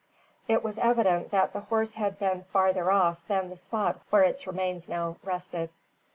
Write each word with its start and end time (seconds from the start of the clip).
It 0.47 0.63
was 0.63 0.79
evident 0.79 1.29
that 1.29 1.53
the 1.53 1.59
horse 1.59 1.93
had 1.93 2.17
been 2.17 2.45
farther 2.45 2.91
off 2.91 3.19
than 3.27 3.51
the 3.51 3.55
spot 3.55 3.99
where 4.09 4.23
its 4.23 4.47
remains 4.47 4.89
now 4.89 5.17
rested. 5.23 5.69